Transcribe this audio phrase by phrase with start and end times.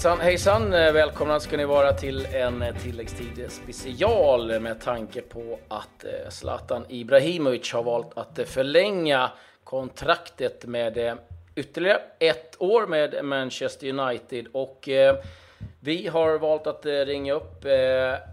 [0.00, 0.72] Hejsan hejsan!
[0.72, 6.30] Eh, välkomna ska ni vara till en eh, tilläggstid special med tanke på att eh,
[6.30, 9.30] Zlatan Ibrahimovic har valt att förlänga
[9.64, 11.18] kontraktet med
[11.54, 14.46] ytterligare ett år med Manchester United.
[14.52, 14.88] Och
[15.80, 17.64] vi har valt att ringa upp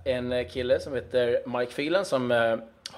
[0.06, 2.32] en kille som heter Mike Phelan som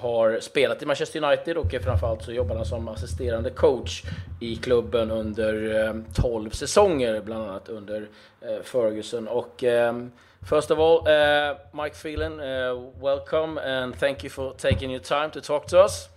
[0.00, 4.04] har spelat i Manchester United och framförallt så jobbar han som assisterande coach
[4.40, 8.08] i klubben under 12 eh, säsonger, bland annat under
[8.40, 9.28] eh, Ferguson.
[9.28, 14.90] Och um, first of all, uh, Mike Phelan, uh, welcome and thank you for taking
[14.90, 16.08] your time to talk to us.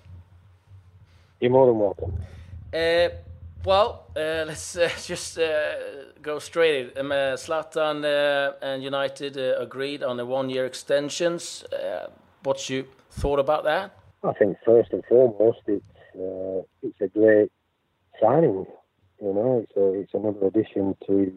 [1.40, 2.14] You're more than welcome.
[2.74, 3.10] Uh,
[3.66, 5.40] well, let's just
[6.22, 6.98] go straight.
[6.98, 8.06] Um, uh, Zlatan
[8.62, 11.66] and United agreed on a one-year extensions.
[12.44, 12.84] what's your
[13.14, 13.96] thought about that?
[14.24, 15.84] I think first and foremost, it's
[16.16, 17.52] uh, it's a great
[18.22, 18.66] signing.
[19.22, 21.34] You know, it's a, it's another addition to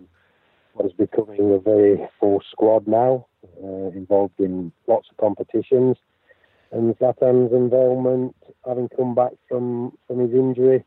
[0.74, 3.26] what is becoming a very full squad now,
[3.62, 5.96] uh, involved in lots of competitions.
[6.72, 8.34] And Zlatan's involvement,
[8.66, 10.84] having come back from, from his injury,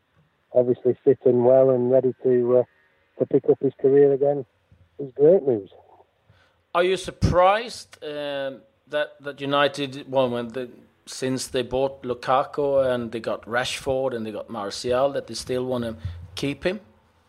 [0.52, 2.62] obviously fit and well and ready to uh,
[3.18, 4.46] to pick up his career again,
[4.98, 5.70] is great news.
[6.74, 10.28] Are you surprised um, that that United, well,
[11.06, 15.64] since they bought Lukaku and they got Rashford and they got Martial, that they still
[15.64, 15.96] want to
[16.34, 16.80] keep him?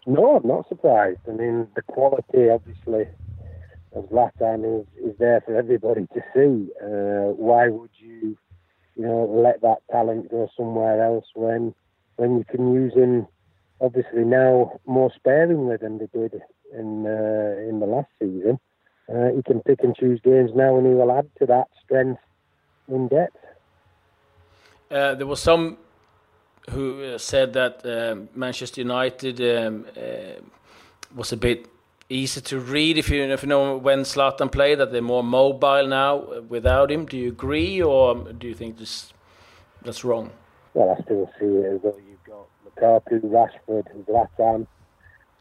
[0.05, 1.19] No, I'm not surprised.
[1.27, 3.07] I mean, the quality, obviously,
[3.93, 6.71] of Zlatan is, is there for everybody to see.
[6.81, 8.37] Uh, why would you,
[8.95, 11.73] you know, let that talent go somewhere else when
[12.17, 13.27] when you can use him,
[13.79, 16.41] obviously now more sparingly than they did
[16.73, 18.59] in uh, in the last season?
[19.09, 22.21] Uh, he can pick and choose games now, and he will add to that strength
[22.87, 23.35] in depth.
[24.89, 25.77] Uh, there was some
[26.69, 30.41] who uh, said that um, Manchester United um, uh,
[31.15, 31.67] was a bit
[32.09, 32.97] easy to read.
[32.97, 37.05] If you if you know when Zlatan played, that they're more mobile now without him.
[37.05, 39.13] Do you agree, or do you think this
[39.81, 40.31] that's wrong?
[40.73, 44.67] Well, I still see it as though you've got Lukaku, Rashford, Zlatan.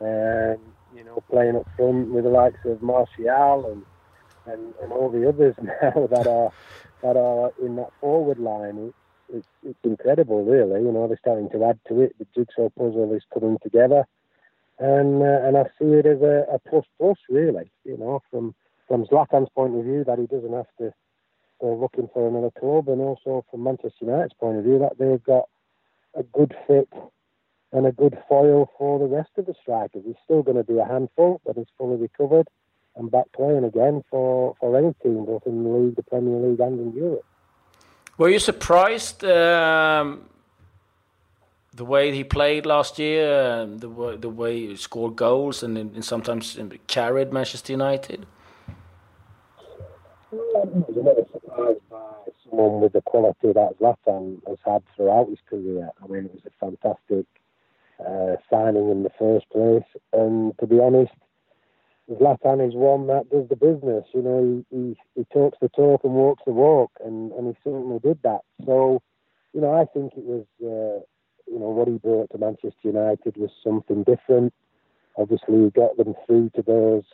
[0.01, 0.61] Um,
[0.95, 3.85] you know, playing up front with the likes of Martial and
[4.47, 6.53] and, and all the others now that are
[7.03, 8.93] that are in that forward line.
[9.33, 10.83] It's, it's, incredible, really.
[10.83, 12.17] You know, they're starting to add to it.
[12.19, 14.05] The jigsaw puzzle is coming together,
[14.79, 17.71] and uh, and I see it as a, a plus plus, really.
[17.85, 18.55] You know, from
[18.89, 20.93] from Zlatan's point of view, that he doesn't have to
[21.61, 25.23] go looking for another club, and also from Manchester United's point of view, that they've
[25.23, 25.49] got
[26.15, 26.89] a good fit
[27.73, 30.03] and a good foil for the rest of the strikers.
[30.05, 32.49] He's still going to be a handful, but he's fully recovered
[32.97, 36.61] and back playing again for, for any team, both in the league, the Premier League,
[36.61, 37.25] and in Europe.
[38.19, 40.29] Were you surprised um,
[41.73, 46.05] the way he played last year, the way, the way he scored goals and, and
[46.05, 48.27] sometimes carried Manchester United?
[50.33, 51.99] I was never surprised by
[52.45, 55.91] someone with the quality that Zlatan has had throughout his career.
[56.03, 57.27] I mean, it was a fantastic
[58.07, 59.85] uh, signing in the first place.
[60.13, 61.13] And to be honest,
[62.11, 64.05] Zlatan is one that does the business.
[64.13, 67.55] You know, he, he, he talks the talk and walks the walk, and, and he
[67.63, 68.41] certainly did that.
[68.67, 69.01] So,
[69.53, 71.05] you know, I think it was, uh,
[71.47, 74.53] you know, what he brought to Manchester United was something different.
[75.17, 77.05] Obviously, he got them through to those,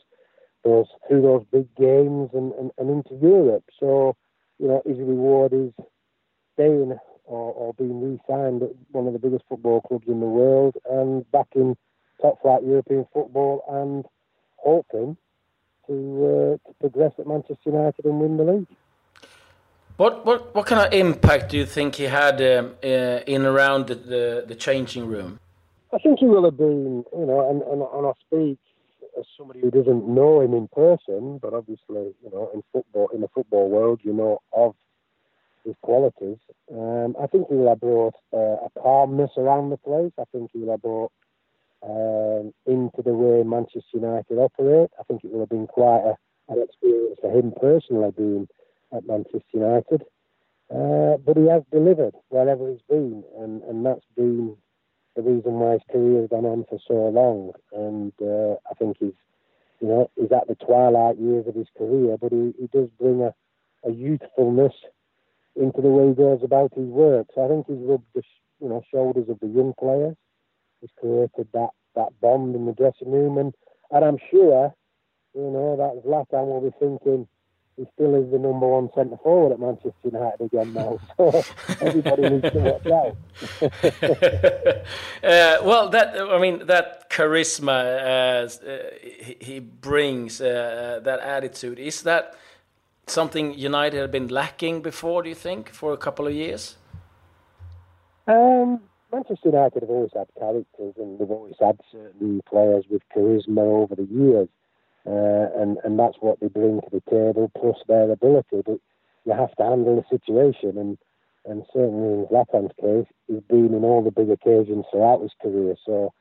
[0.64, 3.64] those through those big games and, and, and into Europe.
[3.78, 4.16] So,
[4.58, 5.72] you know, his reward is
[6.54, 10.76] staying or, or being re-signed at one of the biggest football clubs in the world
[10.90, 11.76] and back in
[12.20, 14.04] top flight European football and
[14.56, 15.16] hoping
[15.86, 18.66] to, uh, to progress at Manchester United and win the league.
[19.96, 23.86] What what what kind of impact do you think he had um, uh, in around
[23.86, 25.40] the, the, the changing room?
[25.92, 28.58] I think he will have been, you know, and, and, and I speak
[29.18, 33.22] as somebody who doesn't know him in person, but obviously, you know, in football in
[33.22, 34.74] the football world, you know of
[35.66, 36.38] his qualities.
[36.72, 40.12] Um, I think he will have brought uh, a calmness around the place.
[40.18, 41.12] I think he will have brought
[41.82, 44.90] um, into the way Manchester United operate.
[44.98, 46.14] I think it will have been quite a,
[46.52, 48.48] an experience for him personally being
[48.94, 50.02] at Manchester United.
[50.68, 54.56] Uh, but he has delivered wherever he's been, and, and that's been
[55.14, 57.52] the reason why his career has gone on for so long.
[57.72, 59.14] And uh, I think he's,
[59.80, 63.22] you know, he's at the twilight years of his career, but he, he does bring
[63.22, 63.32] a,
[63.88, 64.74] a youthfulness
[65.56, 67.26] into the way he goes about his work.
[67.34, 68.22] So I think he's rubbed the
[68.60, 70.16] you know shoulders of the young players.
[70.80, 73.54] He's created that that bond in the dressing room, and
[73.90, 74.74] and I'm sure
[75.34, 77.28] you know that Zlatan will be thinking,
[77.76, 80.98] he still is the number one centre forward at Manchester United again now.
[81.16, 81.44] So
[81.80, 83.16] everybody needs to watch out.
[85.22, 88.48] uh, well, that I mean that charisma uh,
[89.02, 92.34] he, he, brings, uh, that attitude is that
[93.06, 95.22] something United had been lacking before?
[95.22, 96.76] Do you think for a couple of years?
[98.26, 98.80] Um,
[99.12, 103.94] Manchester United have always had characters, and they've always had certain players with charisma over
[103.94, 104.48] the years.
[105.06, 108.62] Uh, and and that's what they bring to the table plus their ability.
[108.66, 108.80] But
[109.24, 110.98] you have to handle the situation, and
[111.44, 115.76] and certainly in Zlatan's case, he's been in all the big occasions throughout his career.
[115.86, 116.12] So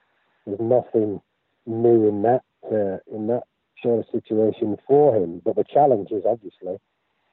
[0.46, 1.20] there's nothing
[1.66, 3.44] new in that uh, in that
[3.84, 5.42] of situation for him.
[5.44, 6.78] But the challenge is obviously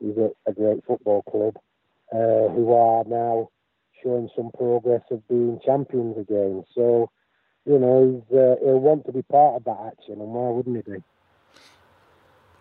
[0.00, 1.56] he's at a great football club
[2.12, 3.48] uh, who are now
[4.02, 6.64] showing some progress of being champions again.
[6.74, 7.10] So
[7.64, 10.92] you know uh, he'll want to be part of that action, and why wouldn't he
[10.92, 11.02] be?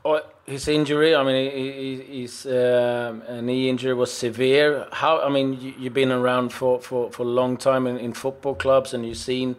[0.03, 4.87] Oh, his injury, I mean, his um, knee injury was severe.
[4.91, 8.13] How, I mean, you, have been around for, for, for a long time in, in
[8.13, 9.57] football clubs and you've seen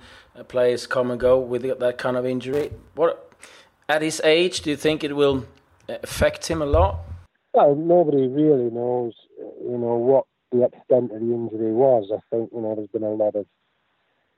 [0.49, 2.73] players come and go with that kind of injury.
[2.97, 3.32] What,
[3.93, 5.45] at his age, do you think it will
[5.87, 7.01] affect him a lot?
[7.53, 12.11] Well, nobody really knows, you know, what the extent of the injury was.
[12.11, 13.47] I think, you know, there's been a lot of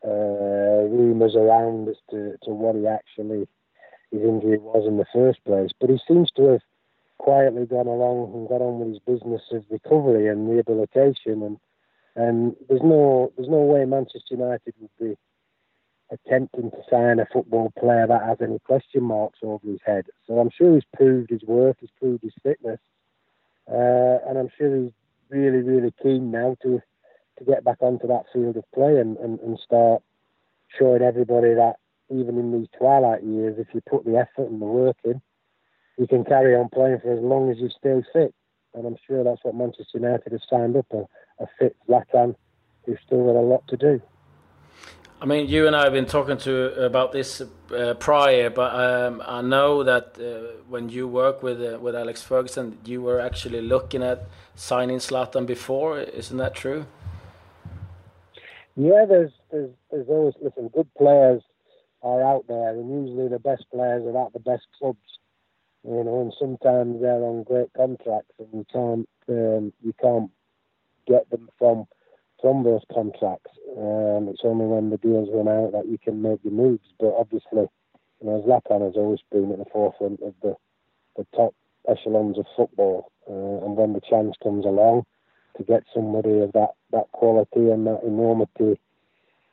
[0.05, 3.47] uh, rumours around as to, to what he actually
[4.11, 5.71] his injury was in the first place.
[5.81, 6.61] But he seems to have
[7.19, 11.43] quietly gone along and got on with his business of recovery and rehabilitation.
[11.43, 11.59] And
[12.17, 15.17] and there's no there's no way Manchester United would be
[16.15, 20.07] attempting to sign a football player that has any question marks over his head.
[20.27, 22.81] So I'm sure he's proved his worth, he's proved his fitness,
[23.71, 24.93] uh, and I'm sure he's
[25.31, 26.81] really really keen now to
[27.39, 30.03] to get back onto that field of play and, and, and start
[30.79, 31.77] showing everybody that
[32.11, 35.21] even in these twilight years, if you put the effort and the work in,
[35.99, 38.35] you can carry on playing for as long as you stay fit.
[38.75, 41.05] And I'm sure that's what Manchester United have signed up a,
[41.43, 42.35] a fit Zlatan
[42.85, 44.03] who's still got a lot to do.
[45.21, 49.23] I mean, you and I have been talking to about this uh, prior, but um,
[49.25, 53.61] I know that uh, when you work with uh, with Alex Ferguson, you were actually
[53.61, 56.01] looking at signing Zlatan before.
[56.01, 56.87] Isn't that true?
[58.77, 61.43] Yeah, there's there's, there's always listen good players
[62.03, 64.99] are out there, and usually the best players are at the best clubs.
[65.87, 70.31] You know, and sometimes they're on great contracts, and you can't um, you can't
[71.07, 71.87] get them from
[72.41, 73.51] from those contracts.
[73.77, 76.87] Um, it's only when the deals run out that you can make the moves.
[76.99, 77.67] But obviously,
[78.21, 80.55] you know, Zlatan has always been at the forefront of the
[81.17, 81.55] the top
[81.89, 85.05] echelons of football, uh, and when the chance comes along
[85.57, 88.79] to get somebody of that that quality and that enormity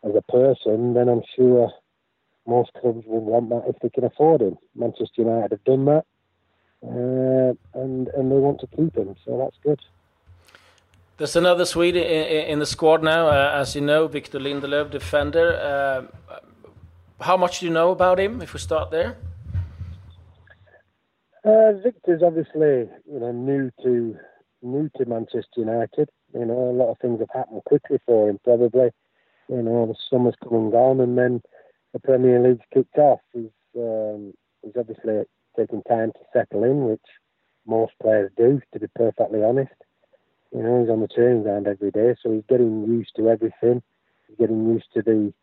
[0.04, 1.72] as a person, then I'm sure
[2.48, 4.58] most clubs will want that if they can afford him.
[4.76, 6.06] Manchester United have done that,
[6.84, 9.80] uh, and and they want to keep him, so that's good.
[11.22, 15.54] There's another Swede in, the squad now, uh, as you know, Victor Lindelöf, defender.
[15.54, 16.40] Uh,
[17.20, 18.42] how much do you know about him?
[18.42, 19.18] If we start there.
[21.46, 24.18] Uh, Victor's obviously, you know, new to
[24.64, 26.10] new to Manchester United.
[26.34, 28.40] You know, a lot of things have happened quickly for him.
[28.44, 28.90] Probably,
[29.48, 31.44] you know, the summer's come and gone, and then
[31.94, 33.20] the Premier League's kicked off.
[33.32, 34.34] He's, um,
[34.64, 35.22] he's obviously
[35.56, 37.06] taking time to settle in, which
[37.68, 39.70] most players do, to be perfectly honest.
[40.54, 43.82] You know, he's on the training ground every day, so he's getting used to everything.
[44.28, 45.34] He's getting used to the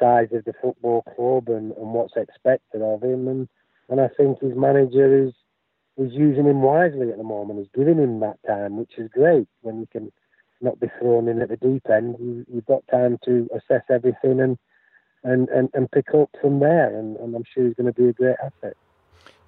[0.00, 3.28] size of the football club and, and what's expected of him.
[3.28, 3.48] And,
[3.88, 5.32] and I think his manager is
[5.98, 7.58] is using him wisely at the moment.
[7.58, 10.12] He's giving him that time, which is great when you can
[10.60, 12.16] not be thrown in at the deep end.
[12.20, 14.58] You, you've got time to assess everything and
[15.24, 16.96] and, and, and pick up from there.
[16.96, 18.76] And, and I'm sure he's going to be a great asset.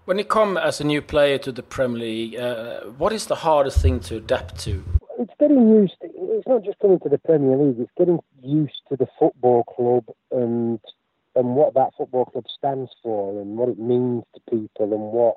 [0.07, 3.37] When you come as a new player to the Premier League, uh, what is the
[3.37, 4.83] hardest thing to adapt to?
[5.39, 5.95] Getting used.
[6.03, 7.79] To, it's not just coming to the Premier League.
[7.79, 10.81] It's getting used to the football club and
[11.37, 15.37] and what that football club stands for and what it means to people and what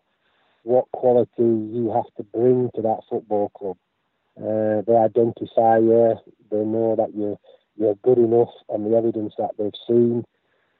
[0.63, 3.77] what quality you have to bring to that football club.
[4.38, 6.15] Uh, they identify you.
[6.50, 7.38] They know that you're
[7.77, 10.25] you're good enough on the evidence that they've seen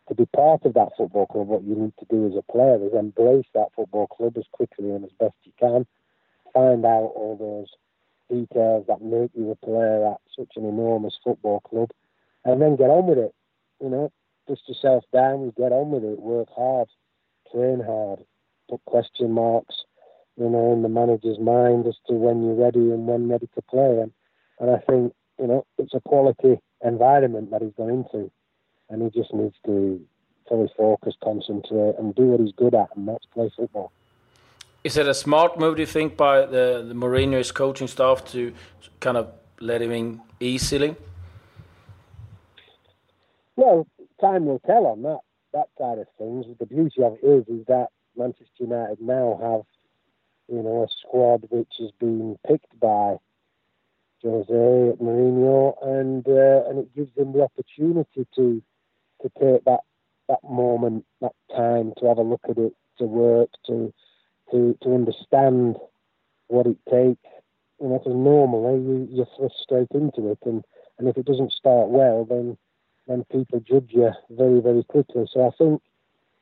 [0.08, 1.48] to be part of that football club.
[1.48, 4.90] What you need to do as a player is embrace that football club as quickly
[4.90, 5.86] and as best you can.
[6.54, 7.70] Find out all those
[8.32, 11.90] details that make you a player at such an enormous football club,
[12.46, 13.34] and then get on with it.
[13.82, 14.12] You know,
[14.48, 16.88] dust yourself down, get on with it, work hard,
[17.52, 18.20] train hard,
[18.70, 19.84] put question marks,
[20.38, 23.62] you know, in the manager's mind as to when you're ready and when ready to
[23.64, 24.00] play.
[24.00, 24.12] And,
[24.60, 28.32] and I think, you know, it's a quality environment that he's gone into,
[28.90, 30.02] and he just needs to
[30.48, 33.92] fully focus, concentrate, and do what he's good at, and that's play football.
[34.84, 38.54] Is it a smart move, do you think, by the, the Mourinho's coaching staff to
[39.00, 40.96] kind of let him in easily?
[43.56, 43.86] Well,
[44.20, 45.20] time will tell on that
[45.54, 46.46] that side of things.
[46.60, 49.62] The beauty of it is, is that Manchester United now have,
[50.56, 53.18] you know, a squad which has been picked by
[54.24, 58.64] Jose Mourinho, and uh, and it gives them the opportunity to
[59.22, 59.82] to take that
[60.28, 63.94] that moment, that time to have a look at it, to work, to
[64.52, 65.78] to to understand
[66.48, 67.24] what it takes.
[67.82, 70.64] You know, because normally you you thrust straight into it, and
[71.00, 72.58] and if it doesn't start well, then
[73.08, 75.26] then people judge you very very quickly.
[75.34, 75.82] So I think,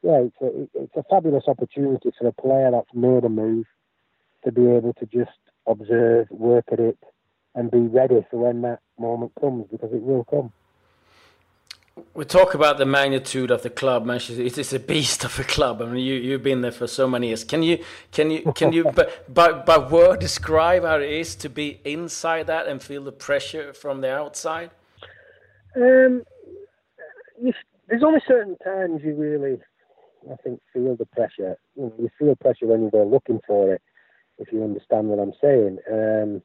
[0.02, 3.66] yeah, it's a it's a fabulous opportunity for a player that's made a move
[4.44, 5.38] to be able to just
[5.68, 6.98] observe, work at it,
[7.56, 10.52] and be ready for when that moment comes because it will come
[12.14, 14.42] we talk about the magnitude of the club, Manchester.
[14.42, 15.82] It is a beast of a club.
[15.82, 17.44] I mean, you you've been there for so many years.
[17.44, 18.92] Can you can you can you
[19.30, 23.74] by by word describe how it is to be inside that and feel the pressure
[23.74, 24.72] from the outside?
[25.76, 26.24] Um,
[27.42, 27.54] you,
[27.88, 29.58] there's only certain times you really,
[30.32, 31.58] I think, feel the pressure.
[31.76, 33.82] You, know, you feel pressure when you go looking for it.
[34.38, 35.80] If you understand what I'm saying.
[35.92, 36.42] Um,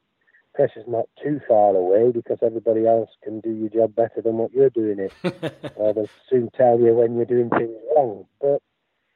[0.55, 4.53] pressure's not too far away because everybody else can do your job better than what
[4.53, 5.13] you're doing it.
[5.23, 8.25] uh, they'll soon tell you when you're doing things wrong.
[8.41, 8.61] But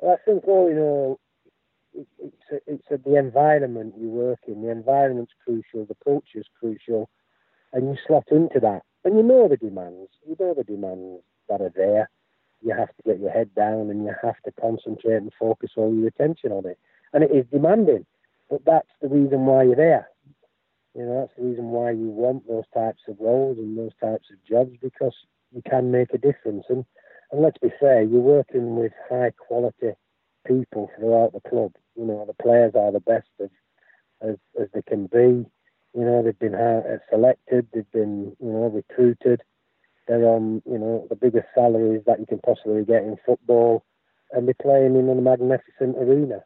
[0.06, 1.20] I think all in all,
[1.94, 4.62] it, it's, a, it's a, the environment you work in.
[4.62, 5.86] The environment's crucial.
[5.86, 7.10] The culture's crucial,
[7.74, 8.82] and you slot into that.
[9.06, 10.12] And you know the demands.
[10.28, 12.10] You know the demands that are there.
[12.62, 15.94] You have to get your head down, and you have to concentrate and focus all
[15.96, 16.78] your attention on it.
[17.14, 18.06] And it is demanding,
[18.50, 20.10] but that's the reason why you're there
[21.00, 24.28] you know, that's the reason why you want those types of roles and those types
[24.34, 25.16] of jobs because
[25.56, 26.66] you can make a difference.
[26.68, 26.84] And,
[27.32, 29.94] and let's be fair, you're working with high quality
[30.46, 31.72] people throughout the club.
[31.96, 33.50] You know, the players are the best as,
[34.22, 35.50] as, as they can be.
[35.98, 39.42] You know, they've been uh, selected, they've been, you know, recruited.
[40.06, 43.86] They're on, you know, the biggest salaries that you can possibly get in football.
[44.34, 46.44] And they're playing in a magnificent arena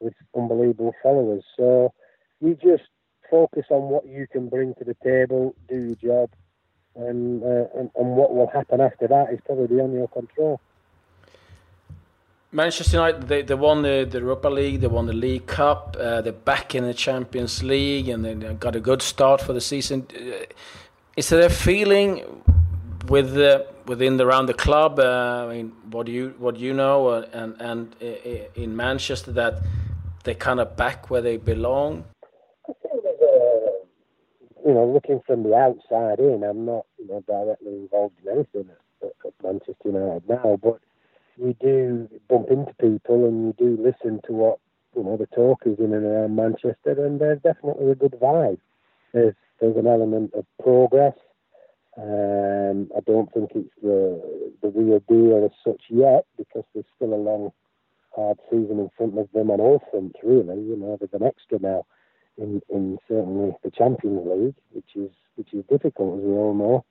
[0.00, 1.44] with unbelievable followers.
[1.56, 1.94] So
[2.40, 2.82] you just
[3.30, 6.30] focus on what you can bring to the table, do your job,
[6.94, 10.60] and, uh, and, and what will happen after that is probably beyond your control.
[12.52, 16.22] Manchester United, they, they won the, the Europa League, they won the League Cup, uh,
[16.22, 20.06] they're back in the Champions League, and they got a good start for the season.
[20.16, 20.44] Uh,
[21.16, 22.22] is there a feeling
[23.08, 24.98] with the, within the around the club?
[24.98, 28.06] Uh, I mean, what do you what do you know, uh, and and uh,
[28.54, 29.62] in Manchester that
[30.24, 32.04] they're kind of back where they belong?
[34.66, 38.68] You know, looking from the outside in, I'm not, you know, directly involved in anything
[39.00, 40.80] at, at Manchester United now, but
[41.36, 44.58] you do bump into people and you do listen to what,
[44.96, 48.58] you know, the talk is in and around Manchester, and there's definitely a good vibe.
[49.12, 51.14] There's, there's an element of progress.
[51.96, 57.14] Um, I don't think it's the the real deal as such yet because there's still
[57.14, 57.52] a long,
[58.14, 60.18] hard season in front of them on all fronts.
[60.22, 61.86] Really, you know, there's an extra now
[62.38, 66.84] in, in certainly the Champions League, which is which is difficult as we all know.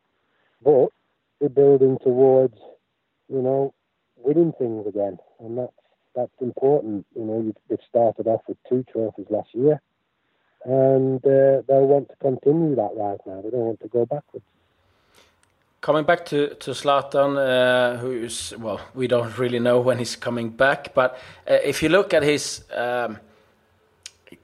[0.64, 0.90] But
[1.40, 2.58] they're building towards,
[3.28, 3.74] you know,
[4.18, 5.74] winning things again, and that's
[6.16, 7.06] that's important.
[7.16, 9.82] You know, they've started off with two trophies last year,
[10.64, 13.42] and uh, they'll want to continue that right now.
[13.42, 14.46] They don't want to go backwards.
[15.82, 20.50] Coming back to to Zlatan, uh, who's well, we don't really know when he's coming
[20.50, 23.20] back, but uh, if you look at his um,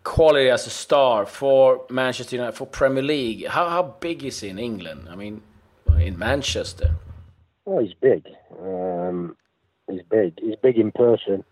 [0.03, 3.47] quality as a star for Manchester United for Premier League.
[3.47, 5.07] How how big is he in England?
[5.09, 5.41] I mean,
[5.99, 6.95] in Manchester.
[7.65, 8.27] Oh, he's big.
[8.59, 9.35] Um,
[9.89, 10.39] he's big.
[10.39, 11.43] He's big in person,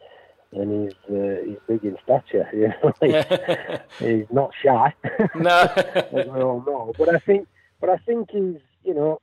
[0.52, 2.50] and he's uh, he's big in stature.
[2.54, 4.94] You know, he's, he's not shy.
[5.36, 6.94] No, as we all know.
[6.98, 7.48] But I think,
[7.80, 9.22] but I think he's you know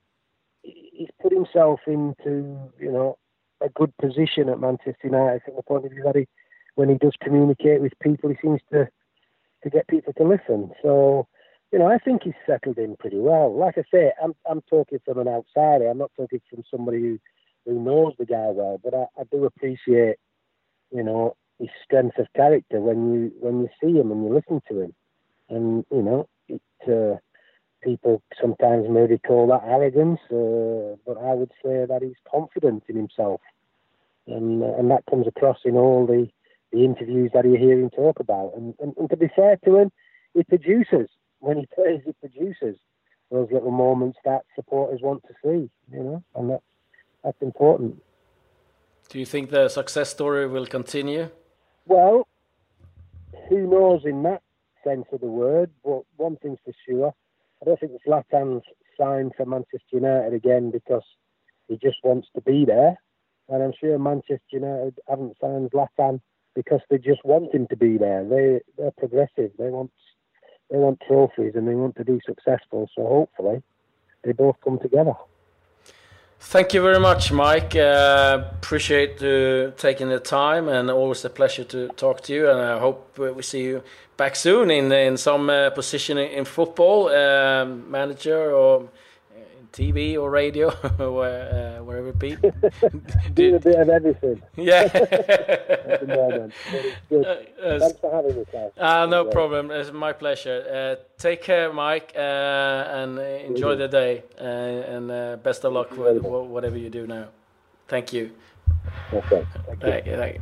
[0.63, 3.19] he's put himself into you know
[3.61, 6.29] a good position at Manchester United from the point of view that he,
[6.75, 8.87] when he does communicate with people, he seems to
[9.67, 10.71] to get people to listen.
[10.81, 11.27] So,
[11.73, 13.53] you know, I think he's settled in pretty well.
[13.53, 15.89] Like I say, I'm I'm talking from an outsider.
[15.89, 17.19] I'm not talking from somebody who
[17.67, 20.17] who knows the guy well, but I, I do appreciate,
[20.93, 24.63] you know, his strength of character when you when you see him and you listen
[24.69, 24.95] to him,
[25.49, 27.19] and you know, it, uh,
[27.83, 32.95] people sometimes maybe call that arrogance, uh, but I would say that he's confident in
[32.95, 33.41] himself,
[34.29, 36.29] and uh, and that comes across in all the
[36.73, 38.53] the interviews that you hear him talk about.
[38.57, 39.93] And, and, and to be fair to him,
[40.35, 41.09] he produces
[41.41, 42.01] when he plays.
[42.05, 42.79] He produces
[43.31, 45.71] those little moments that supporters want to see.
[45.93, 46.65] You know, and that's
[47.25, 48.03] that's important.
[49.09, 51.31] Do you think the success story will continue?
[51.87, 52.27] Well,
[53.49, 54.43] who knows in that
[54.85, 55.71] sense of the word?
[55.85, 57.15] But one thing's for sure,
[57.63, 58.65] I don't think Zlatan's
[58.99, 61.05] signed for Manchester United again because
[61.69, 62.97] he just wants to be there.
[63.49, 66.21] And I'm sure Manchester United haven't signed Zlatan
[66.57, 68.25] because they just want him to be there.
[68.25, 69.53] They they're progressive.
[69.59, 69.93] They want
[70.71, 72.91] they want trophies and they want to be successful.
[72.97, 73.63] So hopefully
[74.25, 75.15] they both come together.
[76.39, 77.75] Thank you very much, Mike.
[77.75, 82.51] Uh, appreciate uh, taking the time, and always a pleasure to talk to you.
[82.51, 83.83] And I hope we see you
[84.17, 88.89] back soon in in some uh, position in football, um, manager or
[89.77, 90.69] TV or radio,
[90.99, 92.37] or uh, wherever it be.
[93.35, 94.43] Do a bit of everything.
[94.57, 94.89] Yeah.
[95.93, 96.53] At the moment.
[96.73, 97.27] But it's good.
[97.27, 98.73] Uh, Thanks for having me, Klaus.
[98.79, 99.33] Uh, no Yeah.
[99.33, 99.71] problem.
[99.71, 100.59] It's my pleasure.
[100.99, 102.21] Uh, take care, Mike, uh,
[103.01, 104.23] and uh, enjoy the day.
[104.41, 104.45] Uh,
[104.95, 107.27] and uh, best of luck with wh- whatever you do now.
[107.89, 108.31] Thank you.
[109.13, 109.47] Okay.
[109.81, 110.17] Thank you.
[110.17, 110.41] Tack, tack.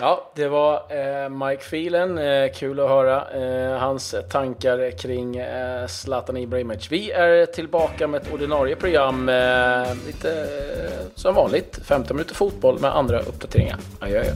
[0.00, 2.18] Ja, det var eh, Mike Phelan.
[2.18, 6.92] Eh, kul att höra eh, hans tankar kring eh, Zlatan Ibrahimovic.
[6.92, 9.28] Vi är tillbaka med ett ordinarie program.
[9.28, 11.80] Eh, lite eh, som vanligt.
[11.84, 13.78] 15 minuter fotboll med andra uppdateringar.
[14.00, 14.32] Adjö, adjö.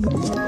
[0.00, 0.47] you